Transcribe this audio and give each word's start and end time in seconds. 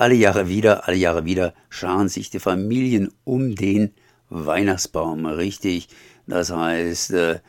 Alle 0.00 0.14
Jahre 0.14 0.48
wieder, 0.48 0.88
alle 0.88 0.96
Jahre 0.96 1.26
wieder 1.26 1.52
scharen 1.68 2.08
sich 2.08 2.30
die 2.30 2.38
Familien 2.38 3.12
um 3.24 3.54
den 3.54 3.92
Weihnachtsbaum, 4.30 5.26
richtig. 5.26 5.88
Das 6.26 6.50
heißt, 6.50 7.12
äh, 7.12 7.40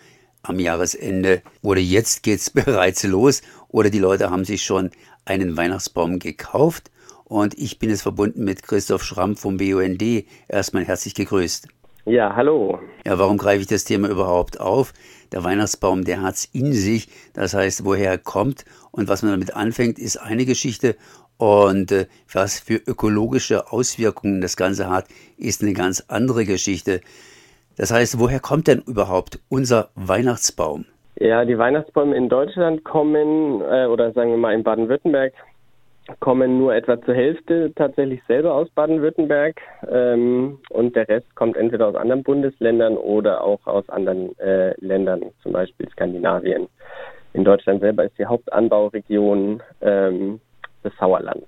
am 0.44 0.60
Jahresende 0.60 1.44
oder 1.62 1.80
jetzt 1.80 2.24
geht's 2.24 2.50
bereits 2.50 3.06
los 3.06 3.42
oder 3.70 3.90
die 3.90 4.00
Leute 4.00 4.32
haben 4.32 4.44
sich 4.44 4.64
schon 4.64 4.92
einen 5.24 5.56
Weihnachtsbaum 5.56 6.20
gekauft 6.20 6.92
und 7.24 7.58
ich 7.58 7.80
bin 7.80 7.90
jetzt 7.90 8.02
verbunden 8.02 8.44
mit 8.44 8.64
Christoph 8.64 9.06
Schramm 9.06 9.38
vom 9.38 9.56
BUND. 9.56 10.04
Erstmal 10.50 10.84
herzlich 10.84 11.16
gegrüßt. 11.16 11.70
Ja, 12.06 12.36
hallo. 12.36 12.80
Ja, 13.06 13.20
warum 13.20 13.38
greife 13.38 13.62
ich 13.62 13.68
das 13.68 13.84
Thema 13.84 14.10
überhaupt 14.10 14.60
auf? 14.60 14.92
Der 15.32 15.44
Weihnachtsbaum, 15.44 16.04
der 16.04 16.24
hat's 16.24 16.50
in 16.52 16.74
sich. 16.74 17.10
Das 17.34 17.54
heißt, 17.54 17.86
woher 17.86 18.10
er 18.10 18.18
kommt 18.18 18.66
und 18.90 19.08
was 19.08 19.22
man 19.22 19.32
damit 19.32 19.56
anfängt, 19.56 20.00
ist 20.00 20.18
eine 20.18 20.46
Geschichte. 20.46 20.98
Und 21.42 21.92
äh, 21.92 22.06
was 22.32 22.60
für 22.60 22.76
ökologische 22.76 23.72
Auswirkungen 23.72 24.42
das 24.42 24.56
Ganze 24.56 24.92
hat, 24.92 25.06
ist 25.40 25.64
eine 25.64 25.74
ganz 25.74 26.06
andere 26.08 26.46
Geschichte. 26.46 27.02
Das 27.78 27.92
heißt, 27.92 28.20
woher 28.20 28.40
kommt 28.40 28.68
denn 28.68 28.84
überhaupt 28.86 29.40
unser 29.50 29.90
Weihnachtsbaum? 29.96 30.86
Ja, 31.16 31.44
die 31.44 31.58
Weihnachtsbäume 31.58 32.16
in 32.16 32.30
Deutschland 32.30 32.84
kommen, 32.84 33.60
äh, 33.62 33.88
oder 33.88 34.12
sagen 34.12 34.30
wir 34.30 34.38
mal 34.38 34.54
in 34.54 34.62
Baden-Württemberg, 34.62 35.34
kommen 36.20 36.60
nur 36.60 36.76
etwa 36.76 37.02
zur 37.02 37.16
Hälfte 37.16 37.74
tatsächlich 37.76 38.22
selber 38.28 38.54
aus 38.54 38.70
Baden-Württemberg 38.76 39.60
ähm, 39.90 40.60
und 40.70 40.96
der 40.96 41.10
Rest 41.10 41.34
kommt 41.34 41.58
entweder 41.58 41.88
aus 41.88 41.96
anderen 41.96 42.22
Bundesländern 42.22 42.98
oder 42.98 43.44
auch 43.44 43.66
aus 43.66 43.90
anderen 43.90 44.38
äh, 44.38 44.76
Ländern, 44.80 45.24
zum 45.42 45.54
Beispiel 45.54 45.90
Skandinavien. 45.90 46.68
In 47.34 47.44
Deutschland 47.44 47.82
selber 47.82 48.06
ist 48.06 48.18
die 48.20 48.26
Hauptanbauregion 48.28 49.64
ähm, 49.82 50.40
das 50.84 50.94
Sauerland. 51.00 51.46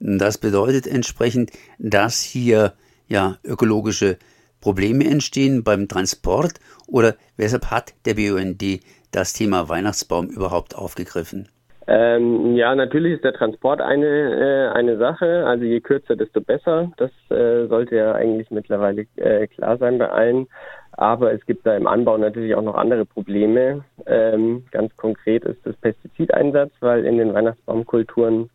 Das 0.00 0.38
bedeutet 0.38 0.86
entsprechend, 0.86 1.52
dass 1.78 2.20
hier 2.20 2.72
ja 3.08 3.36
ökologische 3.44 4.18
Probleme 4.60 5.04
entstehen 5.04 5.64
beim 5.64 5.88
Transport 5.88 6.54
oder 6.86 7.14
weshalb 7.36 7.70
hat 7.70 7.94
der 8.06 8.14
BUND 8.14 8.80
das 9.10 9.32
Thema 9.32 9.68
Weihnachtsbaum 9.68 10.28
überhaupt 10.28 10.74
aufgegriffen? 10.74 11.48
Ähm, 11.86 12.54
ja, 12.54 12.74
natürlich 12.74 13.14
ist 13.14 13.24
der 13.24 13.32
Transport 13.32 13.80
eine, 13.80 14.06
äh, 14.06 14.78
eine 14.78 14.96
Sache. 14.98 15.44
Also 15.46 15.64
je 15.64 15.80
kürzer, 15.80 16.16
desto 16.16 16.40
besser. 16.40 16.92
Das 16.96 17.10
äh, 17.30 17.66
sollte 17.66 17.96
ja 17.96 18.12
eigentlich 18.12 18.50
mittlerweile 18.50 19.06
äh, 19.16 19.46
klar 19.48 19.76
sein 19.78 19.98
bei 19.98 20.08
allen. 20.08 20.46
Aber 20.92 21.32
es 21.32 21.44
gibt 21.46 21.66
da 21.66 21.76
im 21.76 21.86
Anbau 21.86 22.18
natürlich 22.18 22.54
auch 22.54 22.62
noch 22.62 22.76
andere 22.76 23.04
Probleme. 23.04 23.84
Ähm, 24.06 24.64
ganz 24.70 24.96
konkret 24.96 25.44
ist 25.44 25.64
das 25.64 25.74
Pestizideinsatz, 25.76 26.72
weil 26.80 27.04
in 27.04 27.18
den 27.18 27.34
Weihnachtsbaumkulturen 27.34 28.50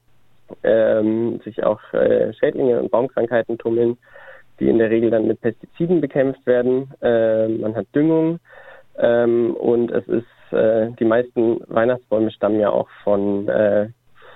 ähm, 0.63 1.39
sich 1.43 1.63
auch 1.63 1.81
äh, 1.93 2.33
Schädlinge 2.33 2.79
und 2.79 2.91
Baumkrankheiten 2.91 3.57
tummeln, 3.57 3.97
die 4.59 4.69
in 4.69 4.79
der 4.79 4.89
Regel 4.89 5.11
dann 5.11 5.27
mit 5.27 5.41
Pestiziden 5.41 6.01
bekämpft 6.01 6.45
werden. 6.45 6.91
Äh, 7.01 7.47
man 7.47 7.75
hat 7.75 7.87
Düngung 7.93 8.39
ähm, 8.97 9.55
und 9.55 9.91
es 9.91 10.07
ist 10.07 10.53
äh, 10.53 10.91
die 10.99 11.05
meisten 11.05 11.61
Weihnachtsbäume 11.67 12.31
stammen 12.31 12.59
ja 12.59 12.69
auch 12.69 12.89
von, 13.03 13.47
äh, 13.47 13.89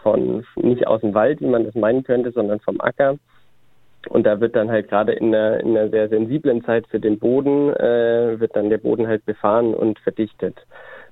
von 0.03 0.45
nicht 0.55 0.87
aus 0.87 1.01
dem 1.01 1.13
Wald, 1.13 1.41
wie 1.41 1.47
man 1.47 1.65
das 1.65 1.75
meinen 1.75 2.03
könnte, 2.03 2.31
sondern 2.31 2.59
vom 2.59 2.79
Acker. 2.81 3.17
Und 4.09 4.25
da 4.25 4.39
wird 4.39 4.55
dann 4.55 4.71
halt 4.71 4.89
gerade 4.89 5.13
in 5.13 5.33
einer, 5.33 5.59
in 5.59 5.77
einer 5.77 5.89
sehr 5.89 6.09
sensiblen 6.09 6.63
Zeit 6.63 6.87
für 6.87 6.99
den 6.99 7.19
Boden, 7.19 7.69
äh, 7.75 8.39
wird 8.39 8.55
dann 8.55 8.69
der 8.69 8.79
Boden 8.79 9.07
halt 9.07 9.25
befahren 9.25 9.73
und 9.73 9.99
verdichtet. 9.99 10.55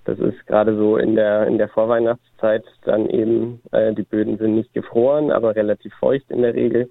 Das 0.10 0.18
ist 0.18 0.48
gerade 0.48 0.76
so 0.76 0.98
in 0.98 1.14
der 1.14 1.46
in 1.46 1.60
der 1.60 1.70
Vorweihnachtszeit 1.70 2.64
dann 2.84 3.08
eben, 3.12 3.62
äh, 3.72 3.94
die 3.94 4.02
Böden 4.02 4.40
sind 4.40 4.56
nicht 4.56 4.74
gefroren, 4.74 5.32
aber 5.32 5.56
relativ 5.56 5.94
feucht 6.00 6.32
in 6.32 6.42
der 6.42 6.56
Regel. 6.56 6.90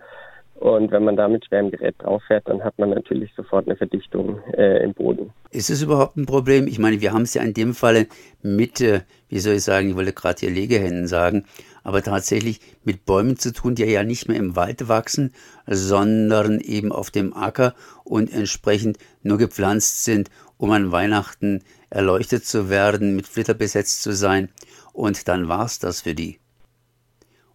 Und 0.54 0.92
wenn 0.92 1.02
man 1.02 1.16
da 1.16 1.26
mit 1.26 1.44
schwerem 1.44 1.72
Gerät 1.72 1.96
drauf 1.98 2.22
fährt, 2.28 2.48
dann 2.48 2.62
hat 2.62 2.78
man 2.78 2.90
natürlich 2.90 3.32
sofort 3.34 3.66
eine 3.66 3.76
Verdichtung 3.76 4.40
äh, 4.56 4.84
im 4.84 4.94
Boden. 4.94 5.32
Ist 5.50 5.68
es 5.68 5.82
überhaupt 5.82 6.16
ein 6.16 6.26
Problem? 6.26 6.68
Ich 6.68 6.78
meine, 6.78 7.00
wir 7.00 7.12
haben 7.12 7.22
es 7.22 7.34
ja 7.34 7.42
in 7.42 7.54
dem 7.54 7.74
Falle 7.74 8.06
mit, 8.42 8.80
äh, 8.80 9.00
wie 9.28 9.40
soll 9.40 9.54
ich 9.54 9.64
sagen, 9.64 9.88
ich 9.88 9.96
wollte 9.96 10.12
gerade 10.12 10.38
hier 10.38 10.50
Legehennen 10.50 11.08
sagen, 11.08 11.44
aber 11.82 12.02
tatsächlich 12.02 12.60
mit 12.84 13.04
Bäumen 13.04 13.36
zu 13.36 13.52
tun, 13.52 13.74
die 13.74 13.84
ja 13.84 14.04
nicht 14.04 14.28
mehr 14.28 14.36
im 14.36 14.54
Wald 14.54 14.88
wachsen, 14.88 15.32
sondern 15.66 16.60
eben 16.60 16.92
auf 16.92 17.10
dem 17.10 17.34
Acker 17.34 17.74
und 18.04 18.32
entsprechend 18.32 18.98
nur 19.22 19.38
gepflanzt 19.38 20.04
sind, 20.04 20.30
um 20.56 20.70
an 20.70 20.92
Weihnachten 20.92 21.62
erleuchtet 21.90 22.44
zu 22.44 22.70
werden, 22.70 23.16
mit 23.16 23.26
Flitter 23.26 23.54
besetzt 23.54 24.02
zu 24.02 24.12
sein. 24.12 24.48
Und 24.92 25.28
dann 25.28 25.48
war's 25.48 25.78
das 25.78 26.02
für 26.02 26.14
die. 26.14 26.38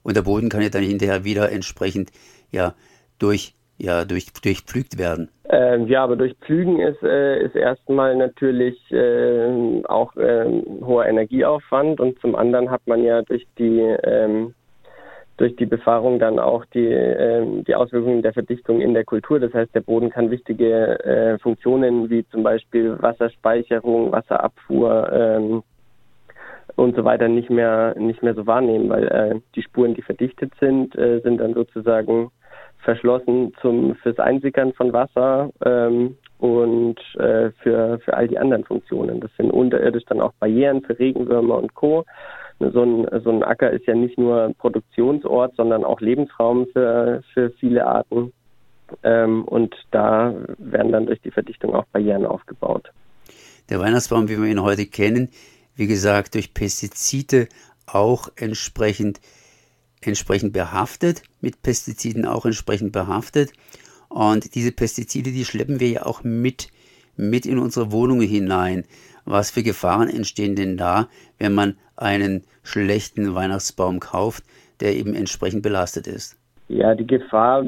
Und 0.04 0.18
der 0.18 0.22
Boden 0.24 0.50
kann 0.50 0.62
ja 0.62 0.70
dann 0.70 0.84
hinterher 0.84 1.24
wieder 1.24 1.52
entsprechend 1.52 2.12
ja 2.52 2.76
durch 3.20 3.56
ja 3.78 4.06
durch 4.06 4.32
durchpflügt 4.34 4.98
werden. 4.98 5.30
Ähm, 5.50 5.88
ja, 5.88 6.04
aber 6.04 6.16
durch 6.16 6.36
Pflügen 6.42 6.80
ist, 6.80 7.02
äh, 7.04 7.44
ist 7.44 7.56
erstmal 7.56 8.16
natürlich 8.16 8.80
äh, 8.92 9.84
auch 9.86 10.16
äh, 10.16 10.46
hoher 10.82 11.06
Energieaufwand 11.06 12.00
und 12.00 12.20
zum 12.20 12.36
anderen 12.36 12.70
hat 12.70 12.82
man 12.86 13.04
ja 13.04 13.22
durch 13.24 13.46
die 13.58 13.80
ähm, 13.80 14.54
durch 15.38 15.56
die 15.56 15.66
Befahrung 15.66 16.20
dann 16.20 16.40
auch 16.40 16.66
die, 16.66 16.86
äh, 16.86 17.64
die 17.64 17.76
Auswirkungen 17.76 18.22
der 18.22 18.34
Verdichtung 18.34 18.82
in 18.82 18.94
der 18.94 19.04
Kultur. 19.04 19.40
Das 19.40 19.54
heißt, 19.54 19.74
der 19.74 19.82
Boden 19.82 20.10
kann 20.10 20.30
wichtige 20.30 21.04
äh, 21.04 21.40
Funktionen 21.40 22.10
wie 22.10 22.26
zum 22.30 22.44
Beispiel 22.44 23.02
Wasserspeicherung, 23.02 24.12
Wasserabfuhr 24.12 25.12
ähm, 25.12 25.64
und 26.76 26.96
so 26.96 27.04
weiter 27.04 27.28
nicht 27.28 27.50
mehr 27.50 27.96
nicht 27.98 28.24
mehr 28.24 28.36
so 28.36 28.46
wahrnehmen, 28.46 28.90
weil 28.90 29.08
äh, 29.08 29.40
die 29.56 29.64
Spuren, 29.64 29.96
die 29.96 30.02
verdichtet 30.02 30.54
sind, 30.60 30.96
äh, 30.96 31.20
sind 31.22 31.40
dann 31.40 31.54
sozusagen 31.54 32.32
verschlossen 32.80 33.54
zum 33.62 33.96
fürs 33.96 34.20
Einsickern 34.20 34.74
von 34.74 34.94
Wasser 34.94 35.50
ähm, 35.66 36.18
und 36.38 37.00
äh, 37.16 37.52
für 37.62 38.00
für 38.00 38.14
all 38.14 38.28
die 38.28 38.38
anderen 38.38 38.66
Funktionen. 38.66 39.20
Das 39.20 39.32
sind 39.38 39.52
unterirdisch 39.52 40.06
dann 40.06 40.22
auch 40.22 40.34
Barrieren 40.40 40.82
für 40.82 40.98
Regenwürmer 40.98 41.58
und 41.58 41.74
Co. 41.74 42.06
So 42.72 42.84
ein, 42.84 43.22
so 43.24 43.29
ein 43.29 43.44
Acker 43.44 43.72
ist 43.72 43.85
ja 43.85 43.96
nicht 43.96 44.18
nur 44.18 44.53
Produktionsort, 44.57 45.56
sondern 45.56 45.84
auch 45.84 46.00
Lebensraum 46.01 46.68
für, 46.74 47.24
für 47.34 47.51
viele 47.51 47.85
Arten. 47.85 48.31
Ähm, 49.03 49.44
und 49.46 49.75
da 49.91 50.34
werden 50.57 50.91
dann 50.91 51.06
durch 51.06 51.22
die 51.22 51.31
Verdichtung 51.31 51.74
auch 51.74 51.85
Barrieren 51.91 52.25
aufgebaut. 52.25 52.91
Der 53.69 53.79
Weihnachtsbaum, 53.79 54.29
wie 54.29 54.38
wir 54.38 54.46
ihn 54.46 54.62
heute 54.62 54.85
kennen, 54.85 55.29
wie 55.75 55.88
gesagt, 55.88 56.35
durch 56.35 56.53
Pestizide 56.53 57.47
auch 57.88 58.29
entsprechend 58.35 59.19
entsprechend 60.07 60.53
behaftet, 60.53 61.24
mit 61.41 61.62
Pestiziden 61.62 62.25
auch 62.25 62.45
entsprechend 62.45 62.91
behaftet. 62.91 63.53
Und 64.09 64.56
diese 64.56 64.72
Pestizide, 64.72 65.31
die 65.31 65.45
schleppen 65.45 65.80
wir 65.80 65.90
ja 65.90 66.06
auch 66.06 66.24
mit, 66.24 66.68
mit 67.16 67.45
in 67.45 67.57
unsere 67.57 67.91
Wohnungen 67.91 68.28
hinein. 68.28 68.84
Was 69.26 69.52
für 69.52 69.64
Gefahren 69.64 70.10
entstehen 70.10 70.56
denn 70.56 70.78
da, 70.78 71.08
wenn 71.40 71.54
man 71.54 71.78
einen 71.96 72.44
schlechten 72.64 73.36
Weihnachtsbaum 73.36 74.00
kauft, 74.00 74.44
der 74.80 74.96
eben 74.96 75.14
entsprechend 75.16 75.64
belastet 75.64 76.08
ist? 76.08 76.38
Ja, 76.68 76.96
die 76.96 77.06
Gefahr 77.06 77.66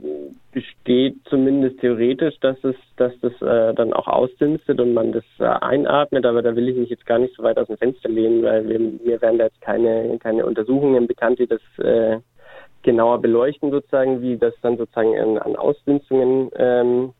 besteht 0.51 1.17
zumindest 1.25 1.79
theoretisch, 1.81 2.35
dass 2.39 2.57
es, 2.63 2.75
dass 2.95 3.11
das 3.19 3.33
äh, 3.41 3.73
dann 3.73 3.91
auch 3.91 4.07
ausdünstet 4.07 4.79
und 4.79 4.93
man 4.93 5.11
das 5.11 5.25
äh, 5.37 5.43
einatmet, 5.43 6.25
aber 6.25 6.41
da 6.41 6.55
will 6.55 6.69
ich 6.69 6.77
mich 6.77 6.89
jetzt 6.89 7.05
gar 7.05 7.19
nicht 7.19 7.35
so 7.35 7.43
weit 7.43 7.57
aus 7.57 7.67
dem 7.67 7.77
Fenster 7.77 8.07
lehnen, 8.07 8.41
weil 8.41 8.67
wir, 8.67 8.79
mir 8.79 9.21
werden 9.21 9.37
da 9.37 9.45
jetzt 9.45 9.59
keine, 9.59 10.17
keine 10.19 10.45
Untersuchungen 10.45 11.07
bekannt, 11.07 11.39
die 11.39 11.47
das 11.47 11.61
äh, 11.77 12.19
genauer 12.83 13.21
beleuchten 13.21 13.69
sozusagen, 13.69 14.21
wie 14.21 14.37
das 14.37 14.53
dann 14.61 14.77
sozusagen 14.77 15.19
an, 15.19 15.37
an 15.39 15.55
Ausdünstungen, 15.57 16.49
ähm, 16.55 17.13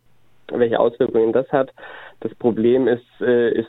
welche 0.47 0.79
Auswirkungen 0.79 1.33
das 1.33 1.51
hat. 1.51 1.73
Das 2.21 2.33
Problem 2.35 2.87
ist, 2.87 3.03
äh, 3.19 3.51
ist 3.51 3.67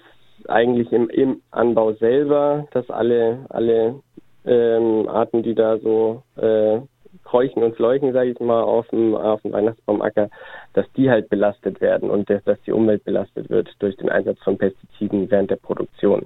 eigentlich 0.49 0.93
im, 0.93 1.09
im 1.11 1.43
Anbau 1.51 1.93
selber, 1.95 2.67
dass 2.73 2.89
alle, 2.91 3.47
alle 3.49 4.01
ähm, 4.45 5.09
Arten, 5.09 5.43
die 5.43 5.55
da 5.55 5.79
so 5.79 6.23
äh, 6.37 6.81
kräuchen 7.25 7.63
und 7.63 7.77
fleuchen, 7.77 8.13
sage 8.13 8.31
ich 8.31 8.41
mal, 8.41 8.63
auf 8.63 8.87
dem, 8.89 9.15
auf 9.15 9.43
dem 9.43 9.53
Weihnachtsbaumacker, 9.53 10.31
dass 10.75 10.87
die 10.97 11.11
halt 11.11 11.29
belastet 11.29 11.81
werden 11.81 12.09
und 12.09 12.31
dass, 12.31 12.43
dass 12.45 12.59
die 12.67 12.73
Umwelt 12.73 13.05
belastet 13.05 13.51
wird 13.51 13.69
durch 13.81 13.97
den 13.97 14.09
Einsatz 14.09 14.39
von 14.45 14.57
Pestiziden 14.57 15.31
während 15.31 15.51
der 15.51 15.57
Produktion. 15.57 16.25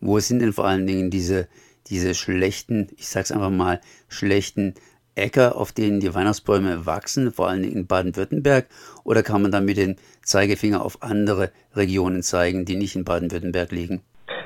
Wo 0.00 0.18
sind 0.18 0.40
denn 0.40 0.52
vor 0.52 0.66
allen 0.66 0.86
Dingen 0.86 1.10
diese, 1.10 1.48
diese 1.88 2.14
schlechten, 2.14 2.88
ich 2.96 3.08
sag's 3.08 3.32
einfach 3.32 3.50
mal, 3.50 3.80
schlechten 4.08 4.74
Äcker, 5.16 5.56
auf 5.56 5.72
denen 5.72 6.00
die 6.00 6.14
Weihnachtsbäume 6.14 6.86
wachsen, 6.86 7.32
vor 7.32 7.52
Dingen 7.52 7.72
in 7.72 7.86
Baden-Württemberg? 7.86 8.66
Oder 9.04 9.22
kann 9.22 9.42
man 9.42 9.50
da 9.50 9.60
mit 9.60 9.76
dem 9.76 9.96
Zeigefinger 10.22 10.84
auf 10.84 11.02
andere 11.02 11.50
Regionen 11.74 12.22
zeigen, 12.22 12.64
die 12.64 12.76
nicht 12.76 12.96
in 12.96 13.04
Baden-Württemberg 13.04 13.72
liegen? 13.72 14.02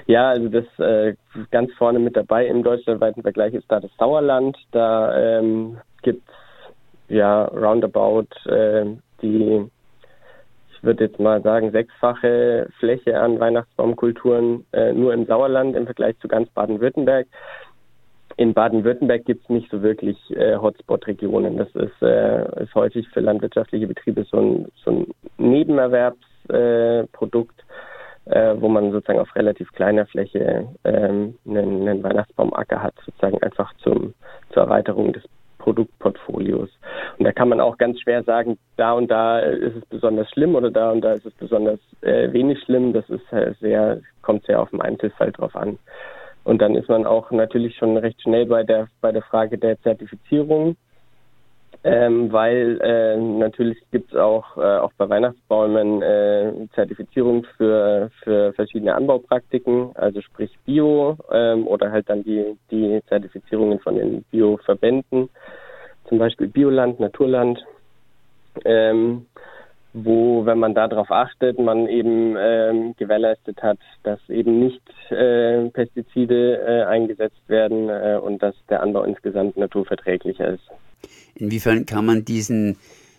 Ja, 0.07 0.31
also 0.31 0.49
das 0.49 0.65
äh, 0.79 1.15
ganz 1.51 1.73
vorne 1.75 1.99
mit 1.99 2.17
dabei 2.17 2.47
im 2.47 2.63
deutschlandweiten 2.63 3.23
Vergleich 3.23 3.55
ist 3.55 3.67
da 3.69 3.81
das 3.81 3.91
Sauerland. 3.99 4.57
Da 4.73 5.39
ähm, 5.39 5.79
gibt 6.03 6.29
es 6.29 6.35
ja 7.15 7.45
roundabout 7.45 8.29
äh, 8.47 8.87
die, 9.23 9.71
ich 10.73 10.83
würde 10.83 11.05
jetzt 11.05 11.21
mal 11.21 11.43
sagen, 11.43 11.71
sechsfache 11.71 12.69
Fläche 12.79 13.21
an 13.21 13.39
Weihnachtsbaumkulturen 13.39 14.67
äh, 14.73 14.93
nur 14.93 15.13
im 15.13 15.27
Sauerland 15.27 15.77
im 15.77 15.85
Vergleich 15.85 16.19
zu 16.21 16.29
ganz 16.29 16.49
Baden-Württemberg. 16.51 17.27
In 18.41 18.55
Baden-Württemberg 18.55 19.27
gibt 19.27 19.43
es 19.43 19.51
nicht 19.51 19.71
so 19.71 19.83
wirklich 19.83 20.17
äh, 20.31 20.57
Hotspot-Regionen. 20.57 21.59
Das 21.59 21.69
ist, 21.75 22.01
äh, 22.01 22.63
ist 22.63 22.75
häufig 22.75 23.07
für 23.11 23.21
landwirtschaftliche 23.21 23.87
Betriebe 23.87 24.25
so 24.25 24.39
ein, 24.39 24.67
so 24.83 24.93
ein 24.93 25.09
Nebenerwerbsprodukt, 25.37 27.63
äh, 28.25 28.55
wo 28.57 28.69
man 28.69 28.93
sozusagen 28.93 29.19
auf 29.19 29.37
relativ 29.37 29.71
kleiner 29.73 30.07
Fläche 30.07 30.67
ähm, 30.85 31.35
einen, 31.47 31.87
einen 31.87 32.03
Weihnachtsbaumacker 32.03 32.83
hat, 32.83 32.95
sozusagen 33.05 33.43
einfach 33.43 33.75
zum, 33.83 34.15
zur 34.55 34.63
Erweiterung 34.63 35.13
des 35.13 35.25
Produktportfolios. 35.59 36.71
Und 37.19 37.27
da 37.27 37.33
kann 37.33 37.51
man 37.51 37.61
auch 37.61 37.77
ganz 37.77 38.01
schwer 38.01 38.23
sagen, 38.23 38.57
da 38.79 38.95
und 38.95 39.11
da 39.11 39.41
ist 39.41 39.77
es 39.77 39.85
besonders 39.85 40.31
schlimm 40.31 40.55
oder 40.55 40.71
da 40.71 40.93
und 40.93 41.03
da 41.03 41.13
ist 41.13 41.27
es 41.27 41.35
besonders 41.35 41.81
äh, 42.01 42.33
wenig 42.33 42.59
schlimm. 42.63 42.95
Das 42.95 43.07
ist 43.11 43.31
äh, 43.35 43.53
sehr, 43.61 44.01
kommt 44.23 44.47
sehr 44.47 44.63
auf 44.63 44.71
den 44.71 44.81
Einzelfall 44.81 45.31
drauf 45.31 45.55
an. 45.55 45.79
Und 46.45 46.63
dann 46.63 46.75
ist 46.75 46.89
man 46.89 47.07
auch 47.07 47.31
natürlich 47.31 47.77
schon 47.77 47.97
recht 47.97 48.21
schnell 48.23 48.47
bei 48.47 48.63
der 48.63 48.89
bei 49.01 49.13
der 49.13 49.23
Frage 49.23 49.59
der 49.59 49.81
Zertifizierung, 49.83 50.77
ähm, 51.85 52.33
weil 52.33 52.81
äh, 52.83 53.17
natürlich 53.17 53.79
gibt 53.91 54.13
es 54.13 54.19
auch 54.19 54.57
äh, 54.57 54.79
auch 54.79 54.93
bei 54.97 55.09
Weihnachtsbäumen 55.09 56.03
äh, 56.03 56.53
Zertifizierung 56.75 57.45
für 57.57 58.11
für 58.23 58.53
verschiedene 58.55 58.95
Anbaupraktiken, 58.95 59.91
also 59.95 60.21
sprich 60.23 60.51
Bio 60.65 61.17
ähm, 61.31 61.67
oder 61.67 61.91
halt 61.93 62.09
dann 62.09 62.25
die 62.25 62.57
die 62.71 63.01
Zertifizierungen 63.09 63.79
von 63.81 63.97
den 63.97 64.23
Bioverbänden, 64.31 65.29
zum 66.09 66.19
Beispiel 66.19 66.49
Bioland, 66.49 67.01
Naturland. 67.01 67.65
Ähm, 68.65 69.27
wo, 69.93 70.47
wenn 70.47 70.59
man 70.59 70.75
darauf 70.75 71.11
achtet, 71.11 71.59
man 71.59 71.89
eben 71.89 72.37
ähm, 72.39 72.95
gewährleistet 72.97 73.63
hat, 73.63 73.79
dass 74.03 74.21
eben 74.29 74.61
nicht 74.61 74.83
äh, 75.11 75.50
Pestizide 75.71 76.59
äh, 76.59 76.85
eingesetzt 76.85 77.41
werden 77.49 77.89
äh, 77.89 78.19
und 78.23 78.43
dass 78.43 78.55
der 78.69 78.83
Anbau 78.83 79.05
insgesamt 79.05 79.57
naturverträglicher 79.57 80.55
ist. 80.55 80.65
Inwiefern 81.35 81.87
kann 81.87 82.05
man 82.07 82.25
diesen, 82.25 82.77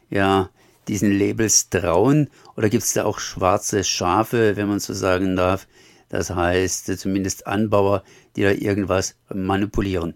ja, 0.10 0.50
diesen 0.88 1.18
Labels 1.18 1.70
trauen 1.70 2.30
oder 2.58 2.70
gibt 2.70 2.84
es 2.84 2.94
da 2.94 3.06
auch 3.06 3.20
schwarze 3.20 3.84
Schafe, 3.84 4.58
wenn 4.58 4.68
man 4.68 4.80
so 4.80 4.94
sagen 4.94 5.36
darf? 5.36 5.68
Das 6.10 6.36
heißt, 6.36 6.98
zumindest 7.00 7.48
Anbauer, 7.48 8.04
die 8.36 8.44
da 8.44 8.52
irgendwas 8.52 9.18
manipulieren. 9.34 10.14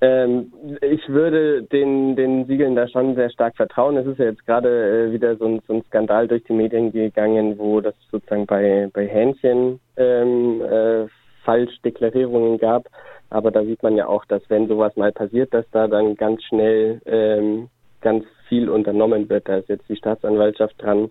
Ähm, 0.00 0.52
ich 0.82 1.08
würde 1.08 1.62
den, 1.62 2.16
den 2.16 2.46
Siegeln 2.46 2.76
da 2.76 2.86
schon 2.88 3.14
sehr 3.14 3.30
stark 3.30 3.56
vertrauen. 3.56 3.96
Es 3.96 4.06
ist 4.06 4.18
ja 4.18 4.26
jetzt 4.26 4.44
gerade 4.44 5.08
äh, 5.08 5.12
wieder 5.12 5.36
so 5.36 5.46
ein, 5.46 5.60
so 5.66 5.74
ein, 5.74 5.84
Skandal 5.84 6.28
durch 6.28 6.44
die 6.44 6.52
Medien 6.52 6.92
gegangen, 6.92 7.58
wo 7.58 7.80
das 7.80 7.94
sozusagen 8.10 8.46
bei, 8.46 8.90
bei 8.92 9.06
Hähnchen 9.06 9.80
ähm, 9.96 10.60
äh, 10.62 11.06
Falschdeklarierungen 11.46 12.58
gab. 12.58 12.88
Aber 13.30 13.50
da 13.50 13.64
sieht 13.64 13.82
man 13.82 13.96
ja 13.96 14.06
auch, 14.06 14.24
dass 14.26 14.42
wenn 14.48 14.68
sowas 14.68 14.94
mal 14.96 15.12
passiert, 15.12 15.54
dass 15.54 15.64
da 15.70 15.88
dann 15.88 16.14
ganz 16.16 16.42
schnell 16.44 17.00
ähm, 17.06 17.68
ganz 18.02 18.24
viel 18.48 18.68
unternommen 18.68 19.28
wird. 19.28 19.48
Da 19.48 19.56
ist 19.56 19.68
jetzt 19.68 19.88
die 19.88 19.96
Staatsanwaltschaft 19.96 20.80
dran, 20.80 21.08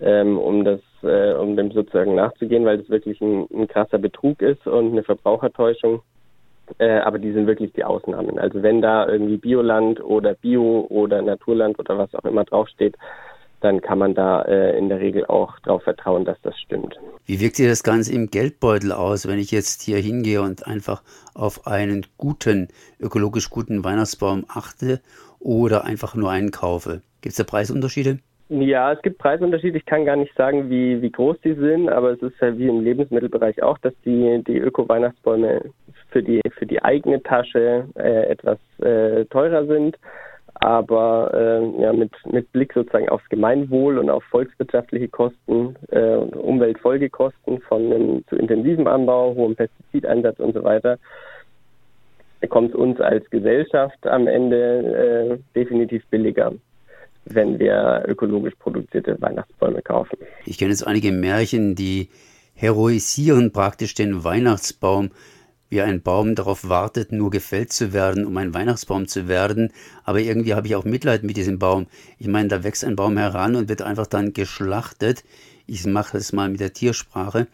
ähm, 0.00 0.38
um 0.38 0.64
das, 0.64 0.80
äh, 1.02 1.32
um 1.34 1.56
dem 1.56 1.72
sozusagen 1.72 2.14
nachzugehen, 2.14 2.64
weil 2.64 2.78
das 2.78 2.88
wirklich 2.88 3.20
ein, 3.20 3.46
ein 3.52 3.68
krasser 3.68 3.98
Betrug 3.98 4.40
ist 4.40 4.66
und 4.66 4.92
eine 4.92 5.02
Verbrauchertäuschung. 5.02 6.02
Äh, 6.78 6.98
aber 7.00 7.18
die 7.18 7.32
sind 7.32 7.46
wirklich 7.46 7.72
die 7.72 7.84
Ausnahmen. 7.84 8.38
Also 8.38 8.62
wenn 8.62 8.82
da 8.82 9.08
irgendwie 9.08 9.38
Bioland 9.38 10.02
oder 10.02 10.34
Bio 10.34 10.86
oder 10.90 11.22
Naturland 11.22 11.78
oder 11.78 11.96
was 11.96 12.14
auch 12.14 12.24
immer 12.24 12.44
draufsteht, 12.44 12.94
dann 13.60 13.80
kann 13.80 13.98
man 13.98 14.14
da 14.14 14.42
äh, 14.42 14.78
in 14.78 14.88
der 14.88 15.00
Regel 15.00 15.26
auch 15.26 15.58
darauf 15.60 15.82
vertrauen, 15.82 16.24
dass 16.24 16.40
das 16.42 16.58
stimmt. 16.60 16.96
Wie 17.26 17.40
wirkt 17.40 17.56
sich 17.56 17.68
das 17.68 17.82
Ganze 17.82 18.12
im 18.12 18.30
Geldbeutel 18.30 18.92
aus, 18.92 19.26
wenn 19.26 19.38
ich 19.38 19.50
jetzt 19.50 19.82
hier 19.82 19.98
hingehe 19.98 20.42
und 20.42 20.66
einfach 20.66 21.02
auf 21.34 21.66
einen 21.66 22.06
guten, 22.16 22.68
ökologisch 23.00 23.50
guten 23.50 23.84
Weihnachtsbaum 23.84 24.44
achte 24.48 25.00
oder 25.40 25.84
einfach 25.84 26.14
nur 26.14 26.30
einen 26.30 26.50
kaufe? 26.50 27.02
Gibt 27.20 27.32
es 27.32 27.36
da 27.36 27.44
Preisunterschiede? 27.44 28.18
Ja, 28.50 28.92
es 28.92 29.02
gibt 29.02 29.18
Preisunterschiede. 29.18 29.76
Ich 29.76 29.84
kann 29.84 30.06
gar 30.06 30.16
nicht 30.16 30.34
sagen, 30.34 30.70
wie, 30.70 31.02
wie 31.02 31.10
groß 31.10 31.36
die 31.44 31.52
sind, 31.52 31.90
aber 31.90 32.12
es 32.12 32.22
ist 32.22 32.40
ja 32.40 32.56
wie 32.56 32.68
im 32.68 32.82
Lebensmittelbereich 32.82 33.62
auch, 33.62 33.76
dass 33.78 33.92
die, 34.06 34.42
die 34.46 34.56
Öko-Weihnachtsbäume 34.56 35.60
für 36.10 36.22
die, 36.22 36.40
für 36.56 36.64
die 36.64 36.82
eigene 36.82 37.22
Tasche 37.22 37.84
äh, 37.96 38.30
etwas 38.30 38.58
äh, 38.80 39.26
teurer 39.26 39.66
sind. 39.66 39.98
Aber 40.60 41.30
äh, 41.34 41.82
ja, 41.82 41.92
mit, 41.92 42.10
mit 42.30 42.50
Blick 42.52 42.72
sozusagen 42.72 43.08
aufs 43.08 43.28
Gemeinwohl 43.28 43.98
und 43.98 44.10
auf 44.10 44.24
volkswirtschaftliche 44.24 45.08
Kosten 45.08 45.76
äh, 45.90 46.16
und 46.16 46.34
Umweltfolgekosten 46.34 47.60
von 47.60 47.92
einem 47.92 48.24
zu 48.28 48.36
intensiven 48.36 48.88
Anbau, 48.88 49.34
hohem 49.34 49.54
Pestizideinsatz 49.54 50.40
und 50.40 50.54
so 50.54 50.64
weiter, 50.64 50.98
kommt 52.48 52.70
es 52.70 52.76
uns 52.76 53.00
als 53.00 53.28
Gesellschaft 53.30 54.06
am 54.06 54.26
Ende 54.26 55.38
äh, 55.38 55.38
definitiv 55.54 56.04
billiger 56.08 56.52
wenn 57.30 57.58
wir 57.58 58.04
ökologisch 58.06 58.54
produzierte 58.58 59.20
Weihnachtsbäume 59.20 59.82
kaufen. 59.82 60.18
Ich 60.46 60.58
kenne 60.58 60.70
jetzt 60.70 60.86
einige 60.86 61.12
Märchen, 61.12 61.74
die 61.74 62.08
heroisieren 62.54 63.52
praktisch 63.52 63.94
den 63.94 64.24
Weihnachtsbaum, 64.24 65.10
wie 65.70 65.80
ein 65.80 66.02
Baum 66.02 66.34
darauf 66.34 66.68
wartet, 66.68 67.12
nur 67.12 67.30
gefällt 67.30 67.72
zu 67.72 67.92
werden, 67.92 68.26
um 68.26 68.36
ein 68.36 68.54
Weihnachtsbaum 68.54 69.06
zu 69.06 69.28
werden. 69.28 69.72
Aber 70.04 70.20
irgendwie 70.20 70.54
habe 70.54 70.66
ich 70.66 70.76
auch 70.76 70.84
Mitleid 70.84 71.22
mit 71.22 71.36
diesem 71.36 71.58
Baum. 71.58 71.86
Ich 72.18 72.28
meine, 72.28 72.48
da 72.48 72.64
wächst 72.64 72.84
ein 72.84 72.96
Baum 72.96 73.16
heran 73.16 73.56
und 73.56 73.68
wird 73.68 73.82
einfach 73.82 74.06
dann 74.06 74.32
geschlachtet. 74.32 75.24
Ich 75.66 75.84
mache 75.86 76.16
es 76.16 76.32
mal 76.32 76.48
mit 76.48 76.60
der 76.60 76.72
Tiersprache 76.72 77.46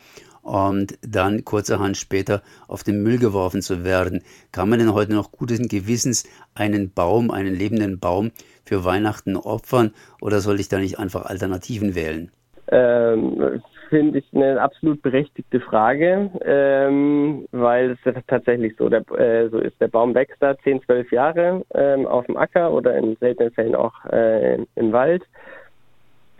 und 0.42 0.98
dann 1.00 1.44
kurzerhand 1.44 1.96
später 1.96 2.42
auf 2.68 2.84
den 2.84 3.02
Müll 3.02 3.18
geworfen 3.18 3.62
zu 3.62 3.82
werden. 3.82 4.22
Kann 4.52 4.68
man 4.68 4.78
denn 4.78 4.92
heute 4.92 5.14
noch 5.14 5.32
guten 5.32 5.68
Gewissens 5.68 6.24
einen 6.54 6.92
Baum, 6.92 7.30
einen 7.30 7.54
lebenden 7.54 7.98
Baum 7.98 8.30
für 8.64 8.84
Weihnachten 8.84 9.36
opfern 9.36 9.92
oder 10.20 10.40
soll 10.40 10.60
ich 10.60 10.68
da 10.68 10.78
nicht 10.78 10.98
einfach 10.98 11.24
Alternativen 11.24 11.94
wählen? 11.94 12.30
Ähm, 12.74 13.62
Finde 13.88 14.18
ich 14.18 14.24
eine 14.34 14.60
absolut 14.60 15.00
berechtigte 15.00 15.60
Frage, 15.60 16.28
ähm, 16.44 17.46
weil 17.52 17.96
es 18.04 18.14
tatsächlich 18.26 18.74
so, 18.76 18.88
der, 18.88 19.08
äh, 19.12 19.48
so 19.48 19.58
ist. 19.58 19.80
Der 19.80 19.86
Baum 19.86 20.12
wächst 20.14 20.42
da 20.42 20.58
10, 20.58 20.82
12 20.82 21.12
Jahre 21.12 21.64
ähm, 21.74 22.04
auf 22.04 22.26
dem 22.26 22.36
Acker 22.36 22.72
oder 22.72 22.96
in 22.96 23.14
seltenen 23.20 23.52
Fällen 23.52 23.76
auch 23.76 24.04
äh, 24.06 24.58
im 24.74 24.92
Wald. 24.92 25.22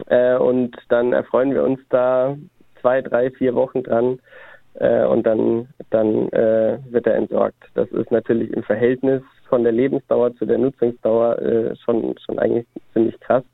Äh, 0.07 0.37
und 0.37 0.77
dann 0.89 1.13
erfreuen 1.13 1.55
wir 1.55 1.63
uns 1.63 1.79
da 1.91 2.37
zwei, 2.81 3.01
drei, 3.01 3.31
vier 3.31 3.55
Wochen 3.55 3.85
dran 3.85 4.19
äh, 4.81 5.05
und 5.05 5.25
dann, 5.25 5.69
dann 5.91 6.29
äh, 6.31 6.79
wird 6.91 7.07
er 7.07 7.15
entsorgt. 7.15 7.63
Das 7.75 7.89
ist 7.93 8.11
natürlich 8.11 8.53
im 8.53 8.65
Verhältnis 8.65 9.23
von 9.49 9.63
der 9.63 9.73
Lebensdauer 9.73 10.35
zu 10.35 10.47
der 10.47 10.59
Nutzungsdauer 10.59 11.39
äh, 11.39 11.77
schon, 11.85 12.17
schon 12.27 12.41
eigentlich 12.41 12.67
ziemlich 12.93 13.21
krass. 13.21 13.45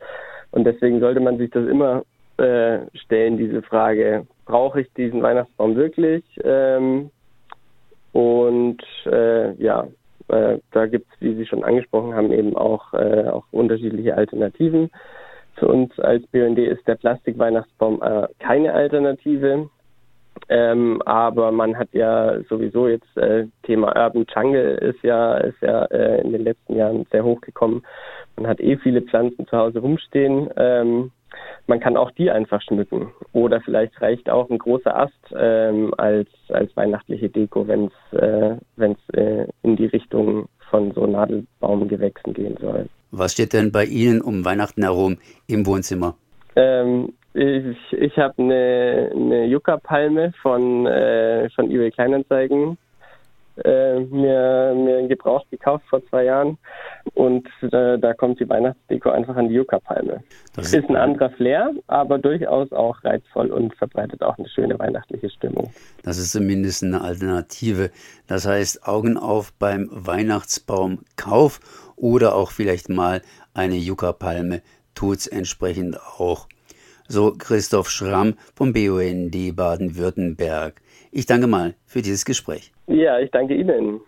Und 0.53 0.64
deswegen 0.64 1.00
sollte 1.00 1.21
man 1.21 1.37
sich 1.37 1.50
das 1.50 1.69
immer 1.69 2.05
äh, 2.40 2.87
stellen, 2.94 3.37
diese 3.37 3.62
Frage, 3.62 4.26
brauche 4.47 4.80
ich 4.80 4.92
diesen 4.94 5.23
Weihnachtsbaum 5.23 5.76
wirklich? 5.76 6.25
Ähm, 6.42 7.11
und 8.12 8.82
äh, 9.06 9.52
ja, 9.62 9.87
äh, 10.28 10.59
da 10.73 10.87
gibt 10.87 11.06
es, 11.12 11.20
wie 11.20 11.35
Sie 11.35 11.47
schon 11.47 11.64
angesprochen 11.64 12.14
haben, 12.14 12.32
eben 12.32 12.56
auch, 12.56 12.92
äh, 12.94 13.28
auch 13.28 13.44
unterschiedliche 13.52 14.16
Alternativen. 14.16 14.90
Für 15.56 15.68
uns 15.68 15.99
als 16.00 16.26
BND 16.28 16.59
ist 16.59 16.87
der 16.88 16.94
Plastikweihnachtsbaum 16.97 18.02
äh, 18.02 18.28
keine 18.38 18.73
Alternative. 18.73 19.68
Ähm, 20.49 21.02
aber 21.04 21.52
man 21.52 21.76
hat 21.76 21.88
ja 21.92 22.40
sowieso 22.49 22.88
jetzt 22.88 23.16
äh, 23.16 23.47
Thema 23.64 23.88
Urban 23.97 24.26
Jungle 24.35 24.78
ist 24.78 25.02
ja 25.02 25.35
ist 25.38 25.61
ja 25.61 25.85
äh, 25.87 26.23
in 26.23 26.32
den 26.32 26.44
letzten 26.44 26.76
Jahren 26.76 27.06
sehr 27.12 27.25
hochgekommen. 27.25 27.85
Man 28.37 28.47
hat 28.47 28.61
eh 28.61 28.76
viele 28.78 29.02
Pflanzen 29.02 29.47
zu 29.47 29.56
Hause 29.56 29.80
rumstehen. 29.80 30.49
Ähm, 30.56 31.12
man 31.71 31.79
kann 31.79 31.97
auch 31.97 32.11
die 32.11 32.31
einfach 32.31 32.61
schmücken. 32.62 33.12
Oder 33.33 33.61
vielleicht 33.61 33.99
reicht 34.03 34.29
auch 34.29 34.50
ein 34.50 34.59
großer 34.59 34.95
Ast 34.95 35.15
ähm, 35.35 35.95
als, 35.97 36.29
als 36.49 36.77
weihnachtliche 36.77 37.29
Deko, 37.31 37.67
wenn 37.69 37.87
es 37.87 38.19
äh, 38.19 38.57
wenn's, 38.77 38.99
äh, 39.15 39.47
in 39.62 39.77
die 39.77 39.87
Richtung 39.87 40.49
von 40.69 40.93
so 40.93 41.07
Nadelbaumgewächsen 41.07 42.35
gehen 42.35 42.57
soll. 42.61 42.89
Was 43.12 43.33
steht 43.33 43.53
denn 43.53 43.71
bei 43.71 43.85
Ihnen 43.85 44.21
um 44.21 44.45
Weihnachten 44.45 44.83
herum 44.83 45.19
im 45.47 45.65
Wohnzimmer? 45.65 46.17
Ähm, 46.57 47.12
ich 47.35 47.77
ich 47.93 48.19
habe 48.19 48.35
eine, 48.39 49.12
eine 49.15 49.47
Yucca-Palme 49.47 50.33
von, 50.43 50.87
äh, 50.87 51.49
von 51.50 51.71
eBay 51.71 51.93
Kleinanzeigen 51.93 52.79
äh, 53.64 54.00
mir, 54.00 54.75
mir 54.75 55.09
gebraucht 55.09 55.50
gekauft 55.50 55.85
vor 55.88 56.05
zwei 56.07 56.25
Jahren 56.25 56.59
und 57.14 57.47
äh, 57.62 57.99
da 57.99 58.14
kommt 58.14 58.40
die 58.40 58.49
Weihnachtsdeko 58.49 59.11
einfach 59.11 59.37
an 59.37 59.49
die 59.49 59.55
Yucca-Palme. 59.55 60.23
Das 60.55 60.73
ist 60.73 60.88
ein 60.88 60.97
anderer 60.97 61.31
Flair, 61.31 61.71
aber 61.87 62.19
durchaus 62.19 62.73
auch 62.73 63.02
reizvoll 63.05 63.50
und 63.50 63.75
verbreitet 63.76 64.23
auch 64.23 64.37
eine 64.38 64.49
schöne 64.49 64.79
weihnachtliche 64.79 65.31
Stimmung. 65.31 65.71
Das 66.02 66.19
ist 66.19 66.33
zumindest 66.33 66.83
eine 66.83 67.02
Alternative. 67.02 67.90
Das 68.26 68.47
heißt, 68.47 68.87
Augen 68.87 69.17
auf 69.17 69.52
beim 69.59 69.88
Weihnachtsbaumkauf 69.90 71.61
oder 71.97 72.35
auch 72.35 72.50
vielleicht 72.50 72.88
mal 72.88 73.23
eine 73.55 73.76
Yucca-Palme 73.76 74.62
tut's 74.95 75.26
entsprechend 75.26 75.99
auch. 75.99 76.49
So 77.09 77.35
Christoph 77.37 77.90
Schramm 77.90 78.35
vom 78.55 78.73
BUND 78.73 79.57
Baden-Württemberg. 79.57 80.81
Ich 81.11 81.26
danke 81.26 81.47
mal 81.47 81.75
für 81.87 82.02
dieses 82.02 82.25
Gespräch. 82.25 82.73
Ja, 82.90 83.20
ich 83.20 83.30
danke 83.30 83.54
Ihnen. 83.54 84.00